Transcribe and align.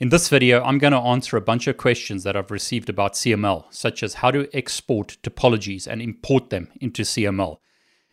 In 0.00 0.10
this 0.10 0.28
video, 0.28 0.62
I'm 0.62 0.78
going 0.78 0.92
to 0.92 0.98
answer 1.00 1.36
a 1.36 1.40
bunch 1.40 1.66
of 1.66 1.76
questions 1.76 2.22
that 2.22 2.36
I've 2.36 2.52
received 2.52 2.88
about 2.88 3.14
CML, 3.14 3.64
such 3.70 4.04
as 4.04 4.14
how 4.14 4.30
to 4.30 4.48
export 4.56 5.16
topologies 5.24 5.88
and 5.88 6.00
import 6.00 6.50
them 6.50 6.68
into 6.80 7.02
CML. 7.02 7.56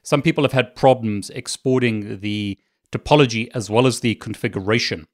Some 0.02 0.24
people 0.24 0.44
have 0.44 0.52
had 0.52 0.76
problems 0.76 1.30
exporting 1.30 2.22
the 2.22 2.58
topology 2.92 3.50
as 3.54 3.70
well 3.70 3.86
as 3.86 4.00
the 4.00 4.16
configuration. 4.16 5.06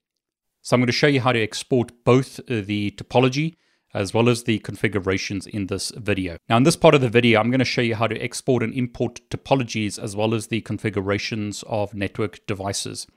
So 0.61 0.75
I'm 0.75 0.79
going 0.79 0.87
to 0.87 0.93
show 0.93 1.07
you 1.07 1.19
how 1.19 1.33
to 1.33 1.43
export 1.43 1.91
both 2.05 2.39
uh, 2.39 2.61
the 2.61 2.91
topology 2.91 3.55
as 3.93 4.13
well 4.13 4.29
as 4.29 4.43
the 4.43 4.59
configurations 4.59 5.47
in 5.47 5.67
this 5.67 5.91
video. 5.97 6.37
Now 6.47 6.55
in 6.55 6.63
this 6.63 6.77
part 6.77 6.95
of 6.95 7.01
the 7.01 7.09
video, 7.09 7.41
I'm 7.41 7.49
going 7.49 7.59
to 7.59 7.65
show 7.65 7.81
you 7.81 7.95
how 7.95 8.07
to 8.07 8.17
export 8.21 8.63
and 8.63 8.73
import 8.73 9.19
topologies 9.29 10.01
as 10.01 10.15
well 10.15 10.33
as 10.33 10.47
the 10.47 10.61
configurations 10.61 11.65
of 11.67 11.93
network 11.93 12.45
devices. 12.47 13.07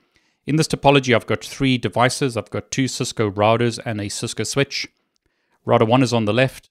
In 0.46 0.56
this 0.56 0.68
topology, 0.68 1.14
I've 1.14 1.26
got 1.26 1.42
three 1.42 1.78
devices. 1.78 2.36
I've 2.36 2.50
got 2.50 2.70
two 2.70 2.86
Cisco 2.86 3.30
routers 3.30 3.78
and 3.84 4.00
a 4.00 4.10
Cisco 4.10 4.44
switch. 4.44 4.86
Router 5.64 5.86
1 5.86 6.02
is 6.02 6.12
on 6.12 6.26
the 6.26 6.34
left. 6.34 6.68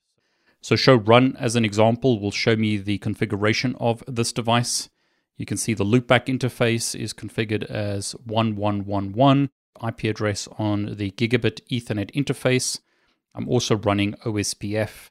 So 0.61 0.75
show 0.75 0.95
run 0.95 1.35
as 1.39 1.55
an 1.55 1.65
example 1.65 2.19
will 2.19 2.31
show 2.31 2.55
me 2.55 2.77
the 2.77 2.99
configuration 2.99 3.75
of 3.79 4.03
this 4.07 4.31
device. 4.31 4.89
You 5.37 5.45
can 5.47 5.57
see 5.57 5.73
the 5.73 5.83
loopback 5.83 6.25
interface 6.25 6.97
is 6.97 7.13
configured 7.13 7.63
as 7.63 8.15
1111 8.25 9.49
IP 9.85 10.03
address 10.03 10.47
on 10.59 10.95
the 10.95 11.11
gigabit 11.11 11.61
Ethernet 11.69 12.11
interface. 12.11 12.79
I'm 13.33 13.49
also 13.49 13.75
running 13.75 14.13
OSPF. 14.23 15.09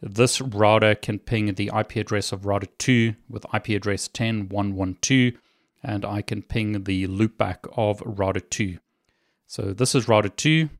This 0.00 0.40
router 0.40 0.94
can 0.94 1.18
ping 1.18 1.54
the 1.54 1.70
IP 1.76 1.96
address 1.96 2.30
of 2.30 2.46
router 2.46 2.68
2 2.78 3.14
with 3.28 3.44
IP 3.52 3.70
address 3.70 4.06
10.112 4.08 5.36
and 5.84 6.04
I 6.04 6.22
can 6.22 6.42
ping 6.42 6.84
the 6.84 7.06
loopback 7.06 7.58
of 7.76 8.02
router 8.04 8.40
2. 8.40 8.78
So 9.46 9.74
this 9.74 9.94
is 9.94 10.08
router 10.08 10.30
2. 10.30 10.70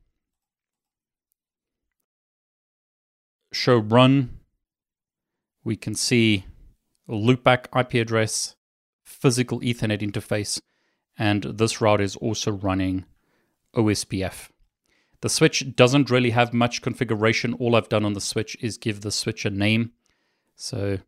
Show 3.53 3.77
run. 3.77 4.39
We 5.63 5.75
can 5.75 5.93
see 5.93 6.45
loopback 7.07 7.67
IP 7.79 7.93
address, 8.01 8.55
physical 9.03 9.59
Ethernet 9.61 10.01
interface, 10.01 10.59
and 11.17 11.43
this 11.43 11.79
router 11.79 12.03
is 12.03 12.15
also 12.15 12.51
running 12.51 13.05
OSPF. 13.75 14.49
The 15.21 15.29
switch 15.29 15.75
doesn't 15.75 16.09
really 16.09 16.31
have 16.31 16.53
much 16.53 16.81
configuration. 16.81 17.53
All 17.53 17.75
I've 17.75 17.89
done 17.89 18.05
on 18.05 18.13
the 18.13 18.21
switch 18.21 18.57
is 18.59 18.77
give 18.77 19.01
the 19.01 19.11
switch 19.11 19.45
a 19.45 19.49
name. 19.49 19.91
So 20.55 20.99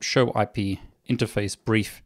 show 0.00 0.28
IP 0.28 0.78
interface 1.08 1.56
brief 1.62 2.02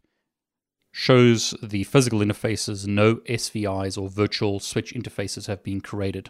shows 0.97 1.53
the 1.61 1.83
physical 1.83 2.19
interfaces, 2.19 2.87
no 2.87 3.15
SVIs 3.27 4.01
or 4.01 4.07
virtual 4.07 4.61
switch 4.61 4.93
interfaces 4.93 5.47
have 5.47 5.61
been 5.61 5.81
created. 5.81 6.29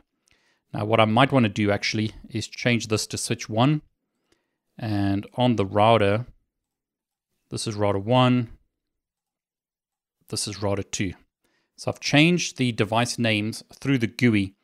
Now, 0.74 0.86
what 0.86 1.00
I 1.00 1.06
might 1.06 1.32
want 1.32 1.44
to 1.44 1.50
do 1.50 1.70
actually 1.70 2.14
is 2.32 2.48
change 2.48 2.88
this 2.88 3.06
to 3.08 3.18
switch 3.20 3.48
1. 3.48 3.84
And 4.80 5.28
on 5.36 5.56
the 5.56 5.68
router, 5.68 6.26
this 7.52 7.68
is 7.68 7.76
router 7.76 8.00
1, 8.00 8.50
this 10.30 10.48
is 10.48 10.60
router 10.64 10.82
2. 10.82 11.14
So 11.78 11.92
I've 11.92 12.00
changed 12.00 12.58
the 12.58 12.72
device 12.72 13.20
names 13.20 13.64
through 13.72 14.00
the 14.00 14.08
GUI, 14.08 14.56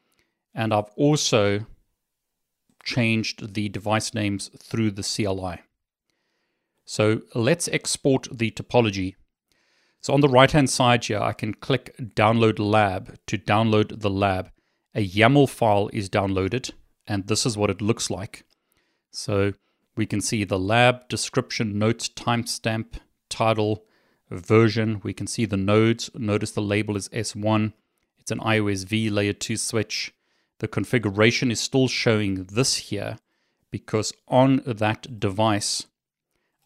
and 0.55 0.73
I've 0.73 0.89
also 0.95 1.67
changed 2.83 3.53
the 3.53 3.69
device 3.69 4.15
names 4.15 4.49
through 4.57 4.91
the 4.91 5.03
CLI. 5.03 5.61
So 6.85 7.21
let's 7.35 7.67
export 7.67 8.27
the 8.31 8.49
topology 8.49 9.13
so 10.01 10.13
on 10.13 10.21
the 10.21 10.27
right 10.27 10.51
hand 10.51 10.69
side 10.69 11.05
here, 11.05 11.19
I 11.19 11.33
can 11.33 11.53
click 11.53 11.95
download 12.15 12.57
lab 12.57 13.17
to 13.27 13.37
download 13.37 14.01
the 14.01 14.09
lab. 14.09 14.51
A 14.95 15.07
YAML 15.07 15.47
file 15.47 15.89
is 15.93 16.09
downloaded, 16.09 16.71
and 17.07 17.27
this 17.27 17.45
is 17.45 17.55
what 17.55 17.69
it 17.69 17.81
looks 17.81 18.09
like. 18.09 18.43
So 19.11 19.53
we 19.95 20.05
can 20.07 20.19
see 20.19 20.43
the 20.43 20.59
lab 20.59 21.07
description, 21.07 21.77
notes, 21.77 22.09
timestamp, 22.09 22.95
title, 23.29 23.85
version. 24.31 25.01
We 25.03 25.13
can 25.13 25.27
see 25.27 25.45
the 25.45 25.57
nodes. 25.57 26.09
Notice 26.15 26.51
the 26.51 26.61
label 26.61 26.97
is 26.97 27.09
S1. 27.09 27.73
It's 28.17 28.31
an 28.31 28.39
IOSV 28.39 29.11
layer 29.11 29.33
2 29.33 29.57
switch. 29.57 30.13
The 30.59 30.67
configuration 30.67 31.51
is 31.51 31.59
still 31.59 31.87
showing 31.87 32.45
this 32.45 32.75
here 32.77 33.17
because 33.69 34.13
on 34.27 34.61
that 34.65 35.19
device, 35.19 35.87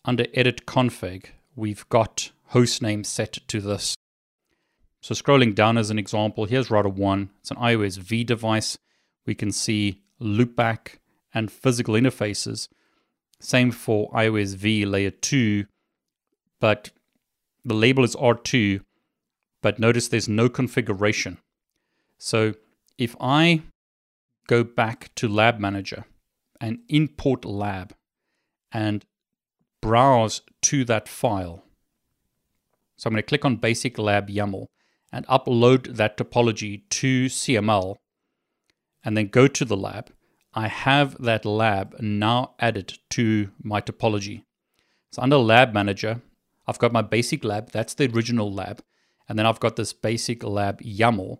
under 0.04 0.26
edit 0.34 0.66
config, 0.66 1.28
we've 1.56 1.88
got 1.90 2.32
hostname 2.54 3.06
set 3.06 3.34
to 3.48 3.62
this. 3.62 3.96
So 5.02 5.14
scrolling 5.14 5.54
down 5.54 5.78
as 5.78 5.90
an 5.90 6.00
example, 6.00 6.46
here's 6.46 6.72
router 6.72 6.90
1. 6.90 7.30
It's 7.40 7.52
an 7.52 7.58
IOSv 7.58 8.26
device. 8.26 8.78
We 9.26 9.36
can 9.36 9.52
see 9.52 10.02
loopback 10.20 10.98
and 11.34 11.52
physical 11.52 11.96
interfaces. 11.96 12.68
Same 13.40 13.72
for 13.72 14.10
IOSv 14.12 14.90
layer 14.90 15.12
2, 15.12 15.66
but 16.60 16.92
the 17.64 17.74
label 17.74 18.04
is 18.04 18.16
R2, 18.16 18.82
but 19.62 19.78
notice 19.78 20.08
there's 20.08 20.30
no 20.30 20.48
configuration. 20.50 21.40
So 22.18 22.54
if 22.98 23.16
I 23.20 23.64
go 24.48 24.64
back 24.64 25.14
to 25.16 25.28
Lab 25.28 25.60
Manager 25.60 26.06
and 26.62 26.80
import 26.88 27.44
lab 27.44 27.94
and 28.72 29.04
browse 29.82 30.42
to 30.64 30.86
that 30.86 31.10
file, 31.10 31.65
so 32.98 33.08
I'm 33.08 33.14
going 33.14 33.24
to 33.24 33.28
click 33.28 33.46
on 33.46 33.58
Basic 33.58 33.98
Lab 33.98 34.30
YAML 34.30 34.68
and 35.12 35.28
upload 35.28 35.96
that 35.96 36.18
topology 36.18 36.84
to 36.90 37.26
CML 37.26 37.96
and 39.04 39.16
then 39.16 39.28
go 39.28 39.48
to 39.48 39.66
the 39.66 39.78
lab. 39.78 40.12
I 40.54 40.68
have 40.68 41.22
that 41.22 41.46
lab 41.46 41.96
now 42.00 42.56
added 42.60 42.98
to 43.12 43.52
my 43.62 43.82
topology. 43.82 44.44
So 45.12 45.22
under 45.22 45.38
Lab 45.38 45.74
Manager, 45.74 46.22
I've 46.68 46.80
got 46.80 46.92
my 46.92 47.02
basic 47.02 47.44
lab, 47.44 47.72
that's 47.72 47.94
the 47.94 48.10
original 48.12 48.52
lab, 48.52 48.82
and 49.30 49.38
then 49.38 49.46
I've 49.46 49.60
got 49.60 49.76
this 49.76 49.94
basic 49.94 50.44
lab 50.44 50.82
YAML. 50.82 51.38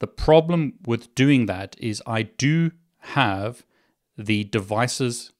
The 0.00 0.06
problem 0.06 0.74
with 0.86 1.14
doing 1.14 1.46
that 1.46 1.76
is 1.78 2.02
I 2.06 2.22
do 2.22 2.72
have 3.00 3.64
the 4.16 4.44
devices 4.44 5.32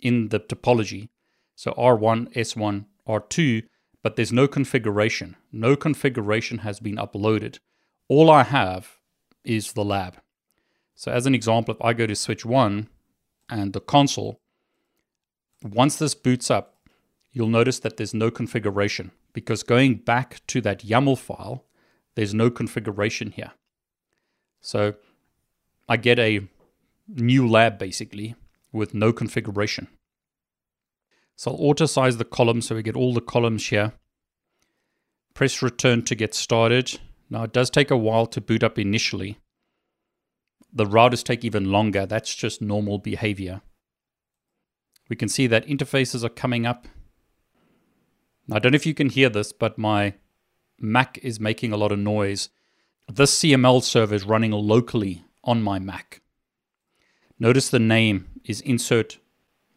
in 0.00 0.28
the 0.28 0.40
topology. 0.40 1.08
So 1.56 1.72
R1, 1.72 2.32
S1, 2.34 2.86
R2, 3.06 3.64
but 4.08 4.16
there's 4.16 4.32
no 4.32 4.48
configuration. 4.48 5.36
No 5.52 5.76
configuration 5.76 6.60
has 6.60 6.80
been 6.80 6.96
uploaded. 6.96 7.58
All 8.08 8.30
I 8.30 8.42
have 8.42 8.96
is 9.44 9.74
the 9.74 9.84
lab. 9.84 10.16
So 10.94 11.12
as 11.12 11.26
an 11.26 11.34
example, 11.34 11.74
if 11.74 11.84
I 11.84 11.92
go 11.92 12.06
to 12.06 12.14
switch 12.14 12.46
one 12.46 12.88
and 13.50 13.74
the 13.74 13.82
console, 13.82 14.40
once 15.62 15.96
this 15.96 16.14
boots 16.14 16.50
up, 16.50 16.88
you'll 17.32 17.48
notice 17.48 17.80
that 17.80 17.98
there's 17.98 18.14
no 18.14 18.30
configuration 18.30 19.10
because 19.34 19.62
going 19.62 19.96
back 19.96 20.40
to 20.46 20.62
that 20.62 20.86
YAML 20.86 21.18
file, 21.18 21.66
there's 22.14 22.32
no 22.32 22.48
configuration 22.48 23.32
here. 23.32 23.52
So 24.62 24.94
I 25.86 25.98
get 25.98 26.18
a 26.18 26.48
new 27.06 27.46
lab 27.46 27.76
basically 27.78 28.36
with 28.72 28.94
no 28.94 29.12
configuration. 29.12 29.88
So 31.38 31.52
I'll 31.52 31.68
auto 31.68 31.86
size 31.86 32.16
the 32.16 32.24
column 32.24 32.60
so 32.60 32.74
we 32.74 32.82
get 32.82 32.96
all 32.96 33.14
the 33.14 33.20
columns 33.20 33.68
here. 33.68 33.92
Press 35.34 35.62
return 35.62 36.02
to 36.06 36.16
get 36.16 36.34
started. 36.34 36.98
Now 37.30 37.44
it 37.44 37.52
does 37.52 37.70
take 37.70 37.92
a 37.92 37.96
while 37.96 38.26
to 38.26 38.40
boot 38.40 38.64
up 38.64 38.76
initially. 38.76 39.38
The 40.72 40.84
routers 40.84 41.22
take 41.22 41.44
even 41.44 41.70
longer. 41.70 42.06
That's 42.06 42.34
just 42.34 42.60
normal 42.60 42.98
behavior. 42.98 43.60
We 45.08 45.14
can 45.14 45.28
see 45.28 45.46
that 45.46 45.64
interfaces 45.68 46.24
are 46.24 46.28
coming 46.28 46.66
up. 46.66 46.88
I 48.50 48.58
don't 48.58 48.72
know 48.72 48.76
if 48.76 48.84
you 48.84 48.94
can 48.94 49.08
hear 49.08 49.28
this, 49.28 49.52
but 49.52 49.78
my 49.78 50.14
Mac 50.80 51.18
is 51.22 51.38
making 51.38 51.72
a 51.72 51.76
lot 51.76 51.92
of 51.92 52.00
noise. 52.00 52.48
This 53.06 53.38
CML 53.38 53.84
server 53.84 54.16
is 54.16 54.24
running 54.24 54.50
locally 54.50 55.24
on 55.44 55.62
my 55.62 55.78
Mac. 55.78 56.20
Notice 57.38 57.68
the 57.68 57.78
name 57.78 58.26
is 58.44 58.60
insert 58.62 59.18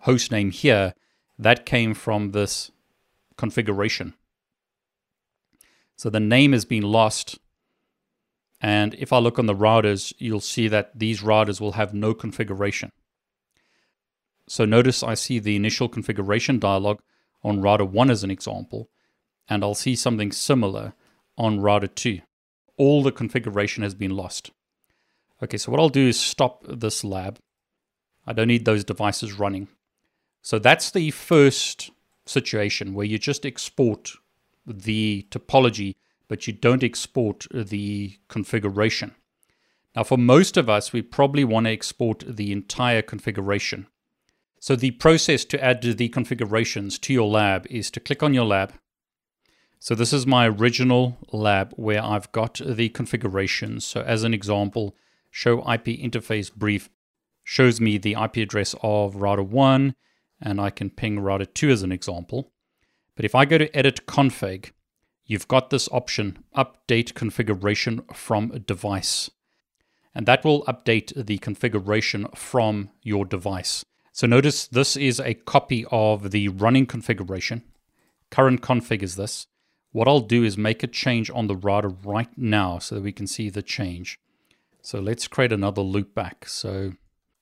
hostname 0.07 0.51
here 0.51 0.95
that 1.41 1.65
came 1.65 1.93
from 1.95 2.31
this 2.31 2.71
configuration. 3.35 4.13
So 5.95 6.09
the 6.09 6.19
name 6.19 6.53
has 6.53 6.65
been 6.65 6.83
lost. 6.83 7.39
And 8.61 8.93
if 8.99 9.11
I 9.11 9.17
look 9.17 9.39
on 9.39 9.47
the 9.47 9.55
routers, 9.55 10.13
you'll 10.19 10.39
see 10.39 10.67
that 10.67 10.97
these 10.97 11.21
routers 11.21 11.59
will 11.59 11.71
have 11.73 11.95
no 11.95 12.13
configuration. 12.13 12.91
So 14.47 14.65
notice 14.65 15.01
I 15.01 15.15
see 15.15 15.39
the 15.39 15.55
initial 15.55 15.89
configuration 15.89 16.59
dialog 16.59 16.99
on 17.43 17.61
router 17.61 17.85
1 17.85 18.11
as 18.11 18.23
an 18.23 18.29
example, 18.29 18.89
and 19.49 19.63
I'll 19.63 19.73
see 19.73 19.95
something 19.95 20.31
similar 20.31 20.93
on 21.37 21.59
router 21.59 21.87
2. 21.87 22.19
All 22.77 23.01
the 23.01 23.11
configuration 23.11 23.81
has 23.81 23.95
been 23.95 24.11
lost. 24.11 24.51
Okay, 25.41 25.57
so 25.57 25.71
what 25.71 25.79
I'll 25.79 25.89
do 25.89 26.07
is 26.07 26.19
stop 26.19 26.63
this 26.67 27.03
lab. 27.03 27.39
I 28.27 28.33
don't 28.33 28.47
need 28.47 28.65
those 28.65 28.83
devices 28.83 29.33
running. 29.33 29.69
So 30.41 30.59
that's 30.59 30.91
the 30.91 31.11
first 31.11 31.91
situation 32.25 32.93
where 32.93 33.05
you 33.05 33.17
just 33.17 33.45
export 33.45 34.11
the 34.65 35.27
topology, 35.29 35.95
but 36.27 36.47
you 36.47 36.53
don't 36.53 36.83
export 36.83 37.47
the 37.53 38.17
configuration. 38.27 39.15
Now, 39.95 40.03
for 40.03 40.17
most 40.17 40.57
of 40.57 40.69
us, 40.69 40.93
we 40.93 41.01
probably 41.01 41.43
want 41.43 41.65
to 41.65 41.71
export 41.71 42.23
the 42.27 42.51
entire 42.51 43.01
configuration. 43.01 43.87
So 44.59 44.75
the 44.75 44.91
process 44.91 45.43
to 45.45 45.63
add 45.63 45.81
the 45.81 46.09
configurations 46.09 46.97
to 46.99 47.13
your 47.13 47.27
lab 47.27 47.67
is 47.69 47.91
to 47.91 47.99
click 47.99 48.23
on 48.23 48.33
your 48.33 48.45
lab. 48.45 48.73
So 49.79 49.95
this 49.95 50.13
is 50.13 50.27
my 50.27 50.47
original 50.47 51.17
lab 51.31 51.73
where 51.75 52.03
I've 52.03 52.31
got 52.31 52.61
the 52.63 52.89
configurations. 52.89 53.83
So 53.83 54.01
as 54.01 54.23
an 54.23 54.33
example, 54.33 54.95
show 55.31 55.59
IP 55.59 55.85
interface 55.85 56.53
brief 56.53 56.89
shows 57.43 57.81
me 57.81 57.97
the 57.97 58.13
IP 58.13 58.37
address 58.37 58.75
of 58.83 59.15
router 59.15 59.43
1 59.43 59.95
and 60.41 60.59
I 60.59 60.69
can 60.69 60.89
ping 60.89 61.19
router 61.19 61.45
2 61.45 61.69
as 61.69 61.83
an 61.83 61.91
example. 61.91 62.51
But 63.15 63.25
if 63.25 63.35
I 63.35 63.45
go 63.45 63.57
to 63.57 63.75
edit 63.75 64.05
config, 64.07 64.71
you've 65.25 65.47
got 65.47 65.69
this 65.69 65.87
option 65.91 66.43
update 66.55 67.13
configuration 67.13 68.01
from 68.13 68.63
device. 68.65 69.29
And 70.13 70.25
that 70.25 70.43
will 70.43 70.63
update 70.65 71.25
the 71.25 71.37
configuration 71.37 72.27
from 72.35 72.89
your 73.01 73.25
device. 73.25 73.85
So 74.11 74.27
notice 74.27 74.67
this 74.67 74.97
is 74.97 75.19
a 75.19 75.35
copy 75.35 75.85
of 75.89 76.31
the 76.31 76.49
running 76.49 76.85
configuration. 76.85 77.63
Current 78.29 78.61
config 78.61 79.03
is 79.03 79.15
this. 79.15 79.47
What 79.91 80.07
I'll 80.07 80.19
do 80.21 80.43
is 80.43 80.57
make 80.57 80.83
a 80.83 80.87
change 80.87 81.29
on 81.29 81.47
the 81.47 81.55
router 81.55 81.89
right 81.89 82.29
now 82.37 82.79
so 82.79 82.95
that 82.95 83.03
we 83.03 83.11
can 83.11 83.27
see 83.27 83.49
the 83.49 83.61
change. 83.61 84.17
So 84.81 84.99
let's 84.99 85.27
create 85.27 85.53
another 85.53 85.81
loopback. 85.81 86.47
So, 86.47 86.93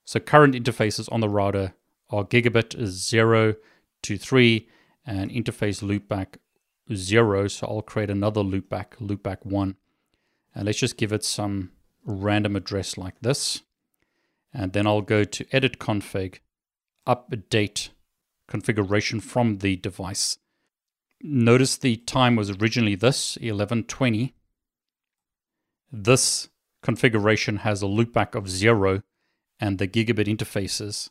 so 0.05 0.19
current 0.19 0.55
interfaces 0.55 1.11
on 1.11 1.21
the 1.21 1.29
router 1.29 1.73
are 2.09 2.23
gigabit 2.23 2.79
is 2.79 3.07
0 3.07 3.55
to 4.03 4.17
3 4.17 4.67
and 5.05 5.31
interface 5.31 5.83
loopback 5.83 6.37
0. 6.93 7.47
So 7.47 7.67
I'll 7.67 7.81
create 7.81 8.09
another 8.09 8.41
loopback, 8.41 8.97
loopback 8.99 9.45
1. 9.45 9.75
And 10.55 10.65
let's 10.65 10.79
just 10.79 10.97
give 10.97 11.13
it 11.13 11.23
some 11.23 11.71
random 12.03 12.55
address 12.55 12.97
like 12.97 13.19
this. 13.21 13.61
And 14.53 14.73
then 14.73 14.87
I'll 14.87 15.01
go 15.01 15.23
to 15.23 15.45
edit 15.51 15.79
config 15.79 16.39
update 17.07 17.89
configuration 18.47 19.19
from 19.19 19.59
the 19.59 19.75
device. 19.75 20.39
Notice 21.21 21.77
the 21.77 21.97
time 21.97 22.35
was 22.35 22.49
originally 22.49 22.95
this, 22.95 23.35
1120. 23.35 24.33
This 25.91 26.49
configuration 26.81 27.57
has 27.57 27.83
a 27.83 27.87
loopback 27.87 28.35
of 28.35 28.49
0 28.49 29.01
and 29.59 29.77
the 29.77 29.87
gigabit 29.87 30.27
interfaces 30.27 31.09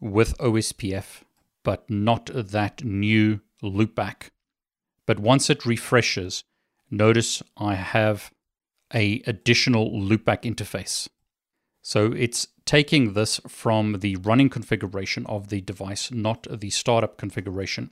with 0.00 0.36
OSPF, 0.38 1.22
but 1.62 1.88
not 1.88 2.30
that 2.34 2.82
new 2.84 3.40
loopback. 3.62 4.30
But 5.06 5.20
once 5.20 5.50
it 5.50 5.66
refreshes, 5.66 6.44
notice 6.90 7.42
I 7.56 7.74
have 7.74 8.30
a 8.92 9.22
additional 9.26 9.90
loopback 9.90 10.42
interface. 10.42 11.08
So 11.82 12.12
it's 12.12 12.48
taking 12.64 13.14
this 13.14 13.40
from 13.48 14.00
the 14.00 14.16
running 14.16 14.48
configuration 14.48 15.26
of 15.26 15.48
the 15.48 15.60
device, 15.60 16.10
not 16.10 16.46
the 16.50 16.70
startup 16.70 17.16
configuration. 17.16 17.90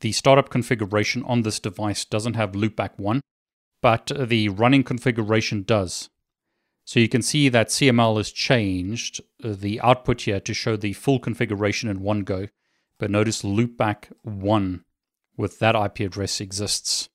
The 0.00 0.12
startup 0.12 0.48
configuration 0.48 1.22
on 1.24 1.42
this 1.42 1.58
device 1.58 2.04
doesn't 2.04 2.34
have 2.34 2.52
loopback 2.52 2.98
1, 2.98 3.20
but 3.80 4.10
the 4.16 4.48
running 4.48 4.84
configuration 4.84 5.62
does. 5.62 6.08
So 6.88 7.00
you 7.00 7.08
can 7.10 7.20
see 7.20 7.50
that 7.50 7.68
CML 7.68 8.16
has 8.16 8.32
changed 8.32 9.20
uh, 9.44 9.52
the 9.52 9.78
output 9.82 10.22
here 10.22 10.40
to 10.40 10.54
show 10.54 10.74
the 10.74 10.94
full 10.94 11.18
configuration 11.18 11.90
in 11.90 12.00
one 12.00 12.20
go, 12.20 12.48
but 12.98 13.10
notice 13.10 13.42
loopback 13.42 14.10
1 14.22 14.84
with 15.36 15.58
that 15.58 15.76
IP 15.76 16.00
address 16.06 16.40
exists. 16.40 17.10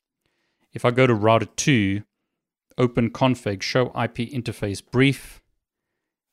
If 0.73 0.85
I 0.85 0.91
go 0.91 1.07
to 1.07 1.15
router 1.15 1.47
2, 1.47 2.03
open 2.77 3.09
config, 3.09 3.63
show 3.63 3.87
IP 3.87 4.29
interface 4.29 4.83
brief, 4.91 5.41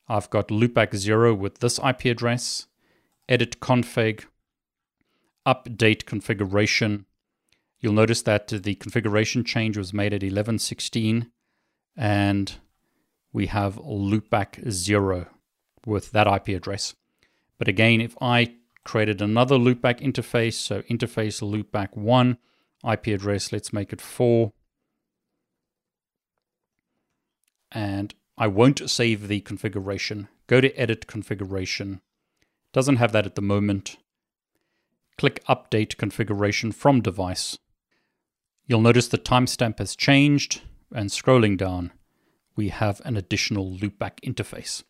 I've 0.07 0.29
got 0.29 0.49
loopback 0.49 0.95
0 0.95 1.33
with 1.33 1.61
this 1.61 1.79
IP 1.79 2.05
address, 2.05 2.67
edit 3.27 3.59
config, 3.59 4.25
update 5.47 6.05
configuration. 6.05 7.07
You'll 7.79 7.93
notice 7.93 8.21
that 8.21 8.49
the 8.49 8.75
configuration 8.75 9.43
change 9.43 9.79
was 9.79 9.95
made 9.95 10.13
at 10.13 10.21
11.16 10.21 11.31
and 11.97 12.59
we 13.33 13.47
have 13.47 13.75
loopback 13.75 14.69
0 14.69 15.27
with 15.85 16.11
that 16.11 16.27
IP 16.27 16.55
address. 16.55 16.95
But 17.57 17.67
again, 17.67 18.01
if 18.01 18.15
I 18.21 18.55
created 18.83 19.21
another 19.21 19.55
loopback 19.55 20.01
interface, 20.01 20.53
so 20.53 20.81
interface 20.83 21.41
loopback 21.41 21.95
1, 21.95 22.37
IP 22.89 23.07
address, 23.07 23.51
let's 23.51 23.71
make 23.71 23.93
it 23.93 24.01
4. 24.01 24.51
And 27.71 28.13
I 28.37 28.47
won't 28.47 28.89
save 28.89 29.27
the 29.27 29.41
configuration. 29.41 30.27
Go 30.47 30.59
to 30.59 30.73
edit 30.73 31.07
configuration. 31.07 32.01
Doesn't 32.73 32.97
have 32.97 33.11
that 33.11 33.25
at 33.25 33.35
the 33.35 33.41
moment. 33.41 33.97
Click 35.17 35.43
update 35.47 35.97
configuration 35.97 36.71
from 36.71 37.01
device. 37.01 37.57
You'll 38.65 38.81
notice 38.81 39.07
the 39.07 39.17
timestamp 39.17 39.79
has 39.79 39.95
changed 39.95 40.61
and 40.93 41.09
scrolling 41.09 41.57
down, 41.57 41.91
we 42.61 42.69
have 42.69 43.01
an 43.05 43.17
additional 43.17 43.67
loopback 43.81 44.15
interface. 44.29 44.83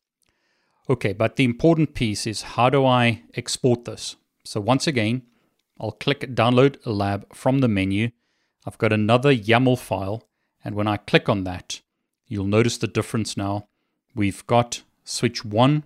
Okay, 0.90 1.14
but 1.14 1.36
the 1.36 1.44
important 1.44 1.94
piece 1.94 2.28
is 2.28 2.56
how 2.56 2.70
do 2.70 2.86
I 2.86 3.24
export 3.34 3.86
this? 3.86 4.16
So 4.44 4.60
once 4.60 4.88
again, 4.88 5.24
I'll 5.80 5.98
click 6.06 6.22
download 6.42 6.78
lab 6.86 7.34
from 7.34 7.60
the 7.60 7.68
menu. 7.68 8.12
I've 8.66 8.78
got 8.78 8.94
another 8.94 9.34
YAML 9.34 9.80
file, 9.80 10.20
and 10.64 10.76
when 10.76 10.88
I 10.88 10.98
click 10.98 11.30
on 11.30 11.44
that, 11.46 11.82
You'll 12.32 12.46
notice 12.46 12.78
the 12.78 12.88
difference 12.88 13.36
now. 13.36 13.68
We've 14.16 14.48
got 14.48 14.84
switch 15.04 15.44
1, 15.44 15.84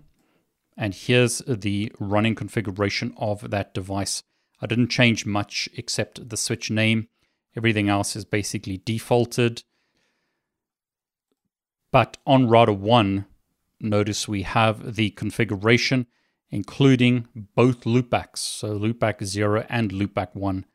and 0.78 0.94
here's 0.94 1.40
the 1.48 1.92
running 2.00 2.36
configuration 2.36 3.16
of 3.18 3.50
that 3.50 3.74
device. 3.74 4.22
I 4.62 4.68
didn't 4.68 4.90
change 4.90 5.26
much 5.26 5.68
except 5.76 6.30
the 6.30 6.38
switch 6.38 6.70
name. 6.70 7.08
Everything 7.58 7.90
else 7.90 8.16
is 8.16 8.26
basically 8.26 8.78
defaulted. 8.78 9.64
But 11.96 12.18
on 12.28 12.50
router 12.50 12.74
1, 12.74 13.26
notice 13.80 14.28
we 14.28 14.42
have 14.42 14.96
the 14.96 15.12
configuration 15.12 16.08
including 16.50 17.30
both 17.56 17.86
loopbacks, 17.86 18.40
so 18.40 18.78
loopback 18.78 19.24
0 19.24 19.66
and 19.70 19.94
loopback 19.94 20.36
1, 20.36 20.66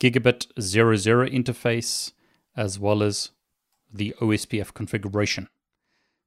gigabit 0.00 0.46
00 0.58 1.28
interface, 1.28 2.12
as 2.56 2.78
well 2.78 3.02
as 3.02 3.32
the 3.92 4.14
OSPF 4.22 4.72
configuration. 4.72 5.50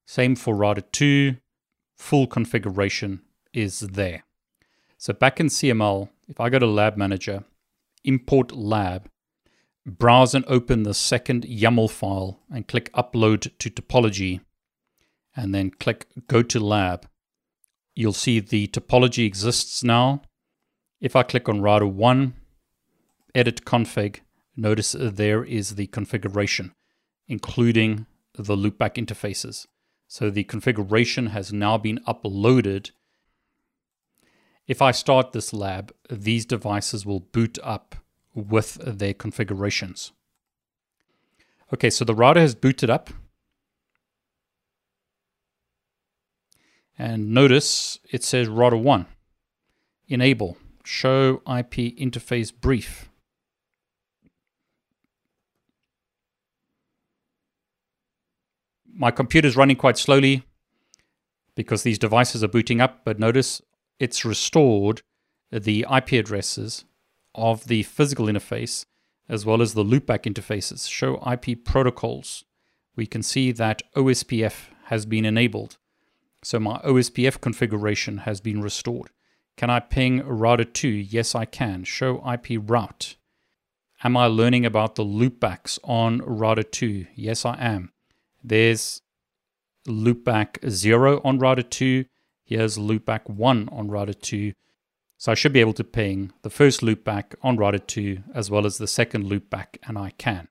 Same 0.05 0.35
for 0.35 0.53
router 0.53 0.81
2, 0.81 1.37
full 1.95 2.27
configuration 2.27 3.23
is 3.53 3.79
there. 3.79 4.23
So 4.99 5.13
back 5.13 5.39
in 5.39 5.47
CML, 5.47 6.09
if 6.27 6.39
I 6.39 6.49
go 6.49 6.59
to 6.59 6.67
Lab 6.67 6.95
Manager, 6.95 7.43
import 8.03 8.51
lab, 8.51 9.09
browse 9.85 10.33
and 10.33 10.45
open 10.47 10.83
the 10.83 10.93
second 10.93 11.43
YAML 11.43 11.89
file 11.89 12.39
and 12.51 12.67
click 12.67 12.91
upload 12.93 13.55
to 13.59 13.69
topology, 13.69 14.41
and 15.35 15.53
then 15.53 15.71
click 15.71 16.07
go 16.27 16.41
to 16.41 16.59
lab. 16.59 17.07
You'll 17.93 18.13
see 18.13 18.39
the 18.39 18.67
topology 18.67 19.25
exists 19.25 19.83
now. 19.83 20.21
If 20.99 21.15
I 21.15 21.23
click 21.23 21.47
on 21.47 21.61
router 21.61 21.87
1, 21.87 22.33
edit 23.33 23.65
config, 23.65 24.19
notice 24.55 24.95
there 24.97 25.43
is 25.43 25.75
the 25.75 25.87
configuration 25.87 26.73
including 27.27 28.05
the 28.37 28.55
loopback 28.55 28.95
interfaces. 28.95 29.65
So 30.07 30.29
the 30.29 30.43
configuration 30.43 31.27
has 31.27 31.51
now 31.51 31.77
been 31.77 31.99
uploaded. 32.07 32.91
If 34.67 34.81
I 34.81 34.91
start 34.91 35.31
this 35.31 35.53
lab, 35.53 35.93
these 36.09 36.45
devices 36.45 37.05
will 37.05 37.19
boot 37.19 37.57
up 37.63 37.95
with 38.35 38.77
their 38.83 39.13
configurations. 39.13 40.11
Okay, 41.73 41.89
so 41.89 42.05
the 42.05 42.13
router 42.13 42.41
has 42.41 42.53
booted 42.53 42.89
up. 42.89 43.09
And 46.97 47.31
notice 47.31 47.99
it 48.11 48.23
says 48.23 48.47
router 48.47 48.77
1. 48.77 49.05
Enable. 50.07 50.57
Show 50.83 51.41
IP 51.47 51.97
interface 51.97 52.53
brief. 52.53 53.09
My 58.93 59.11
computer 59.11 59.47
is 59.47 59.57
running 59.57 59.75
quite 59.75 59.97
slowly 59.97 60.43
because 61.55 61.83
these 61.83 61.97
devices 61.97 62.43
are 62.43 62.47
booting 62.47 62.79
up, 62.79 63.03
but 63.03 63.19
notice 63.19 63.61
it's 63.99 64.23
restored 64.23 65.01
the 65.51 65.85
IP 65.93 66.13
addresses 66.13 66.85
of 67.35 67.67
the 67.67 67.83
physical 67.83 68.25
interface 68.25 68.85
as 69.27 69.45
well 69.45 69.61
as 69.61 69.73
the 69.73 69.83
loopback 69.83 70.31
interfaces. 70.31 70.89
Show 70.89 71.21
IP 71.25 71.63
protocols. 71.63 72.45
We 72.95 73.05
can 73.05 73.23
see 73.23 73.51
that 73.53 73.81
OSPF 73.95 74.67
has 74.85 75.05
been 75.05 75.25
enabled. 75.25 75.77
So 76.43 76.59
my 76.59 76.77
OSPF 76.79 77.41
configuration 77.41 78.19
has 78.19 78.39
been 78.39 78.61
restored. 78.61 79.09
Can 79.57 79.69
I 79.69 79.79
ping 79.79 80.21
router 80.25 80.63
2? 80.63 80.87
Yes, 80.87 81.33
I 81.33 81.45
can. 81.45 81.83
Show 81.83 82.23
IP 82.29 82.61
route. 82.61 83.15
Am 84.03 84.15
I 84.15 84.27
learning 84.27 84.65
about 84.65 84.95
the 84.95 85.05
loopbacks 85.05 85.79
on 85.83 86.19
router 86.19 86.63
2? 86.63 87.07
Yes, 87.15 87.45
I 87.45 87.57
am. 87.59 87.91
There's 88.43 89.01
loopback 89.87 90.69
0 90.69 91.21
on 91.23 91.39
router 91.39 91.63
2. 91.63 92.05
Here's 92.43 92.77
loopback 92.77 93.27
1 93.29 93.69
on 93.71 93.87
router 93.87 94.13
2. 94.13 94.53
So 95.17 95.31
I 95.31 95.35
should 95.35 95.53
be 95.53 95.61
able 95.61 95.73
to 95.73 95.83
ping 95.83 96.33
the 96.41 96.49
first 96.49 96.81
loopback 96.81 97.35
on 97.41 97.57
router 97.57 97.79
2 97.79 98.23
as 98.33 98.51
well 98.51 98.65
as 98.65 98.77
the 98.77 98.87
second 98.87 99.25
loopback, 99.25 99.77
and 99.83 99.97
I 99.97 100.11
can. 100.17 100.47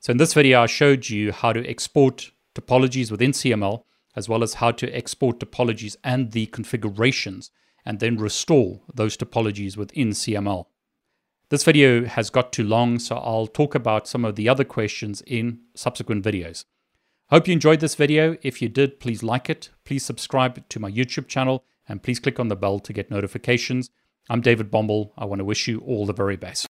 So 0.00 0.10
in 0.10 0.18
this 0.18 0.34
video, 0.34 0.60
I 0.62 0.66
showed 0.66 1.08
you 1.08 1.32
how 1.32 1.52
to 1.52 1.66
export 1.66 2.30
topologies 2.54 3.10
within 3.10 3.32
CML, 3.32 3.84
as 4.14 4.28
well 4.28 4.42
as 4.42 4.54
how 4.54 4.70
to 4.72 4.94
export 4.94 5.40
topologies 5.40 5.96
and 6.04 6.32
the 6.32 6.46
configurations, 6.46 7.50
and 7.84 8.00
then 8.00 8.16
restore 8.16 8.82
those 8.94 9.16
topologies 9.16 9.76
within 9.76 10.10
CML. 10.10 10.66
This 11.48 11.64
video 11.64 12.04
has 12.04 12.30
got 12.30 12.52
too 12.52 12.64
long, 12.64 12.98
so 12.98 13.16
I'll 13.16 13.46
talk 13.46 13.74
about 13.74 14.08
some 14.08 14.24
of 14.24 14.36
the 14.36 14.48
other 14.48 14.64
questions 14.64 15.22
in 15.26 15.60
subsequent 15.74 16.24
videos. 16.24 16.64
Hope 17.30 17.48
you 17.48 17.52
enjoyed 17.52 17.80
this 17.80 17.94
video. 17.94 18.36
If 18.42 18.60
you 18.60 18.68
did, 18.68 19.00
please 19.00 19.22
like 19.22 19.48
it. 19.48 19.70
Please 19.84 20.04
subscribe 20.04 20.68
to 20.68 20.78
my 20.78 20.90
YouTube 20.90 21.26
channel 21.26 21.64
and 21.88 22.02
please 22.02 22.20
click 22.20 22.40
on 22.40 22.48
the 22.48 22.56
bell 22.56 22.78
to 22.80 22.92
get 22.92 23.10
notifications. 23.10 23.90
I'm 24.30 24.40
David 24.40 24.70
Bombal. 24.70 25.10
I 25.18 25.24
want 25.26 25.40
to 25.40 25.44
wish 25.44 25.68
you 25.68 25.80
all 25.80 26.06
the 26.06 26.14
very 26.14 26.36
best. 26.36 26.66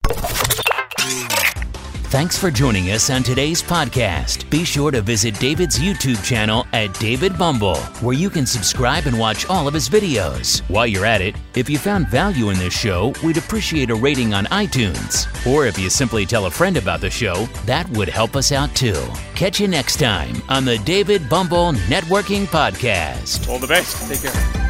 Thanks 2.15 2.39
for 2.39 2.49
joining 2.49 2.93
us 2.93 3.11
on 3.11 3.25
today's 3.25 3.61
podcast. 3.61 4.49
Be 4.49 4.65
sure 4.65 4.93
to 4.93 5.03
visit 5.03 5.37
David's 5.41 5.81
YouTube 5.81 6.23
channel 6.25 6.65
at 6.73 6.97
David 7.01 7.33
Bombal, 7.33 7.77
where 8.03 8.15
you 8.15 8.31
can 8.31 8.47
subscribe 8.47 9.07
and 9.07 9.19
watch 9.19 9.47
all 9.47 9.67
of 9.67 9.75
his 9.75 9.89
videos. 9.89 10.61
While 10.69 10.87
you're 10.87 11.07
at 11.07 11.21
it, 11.21 11.35
if 11.57 11.69
you 11.69 11.77
found 11.77 12.07
value 12.07 12.51
in 12.51 12.59
this 12.59 12.73
show, 12.73 13.13
we'd 13.25 13.37
appreciate 13.37 13.91
a 13.91 13.97
rating 13.97 14.33
on 14.33 14.45
iTunes. 14.47 15.27
Or 15.45 15.67
if 15.67 15.77
you 15.77 15.91
simply 15.91 16.25
tell 16.25 16.47
a 16.47 16.51
friend 16.53 16.77
about 16.77 17.01
the 17.01 17.11
show, 17.11 17.47
that 17.67 17.89
would 17.91 18.09
help 18.09 18.37
us 18.37 18.53
out 18.53 18.73
too. 18.77 19.05
Catch 19.35 19.59
you 19.59 19.67
next 19.67 19.99
time 19.99 20.41
on 20.49 20.65
the 20.65 20.79
David 20.79 21.23
Bombal 21.23 21.75
Networking 21.89 22.47
Podcast. 22.47 23.49
All 23.49 23.59
the 23.59 23.67
best. 23.67 24.09
Take 24.09 24.33
care. 24.33 24.64